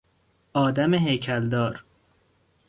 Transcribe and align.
آدم 0.53 0.93
هیکل 0.93 1.45
دار 1.49 1.83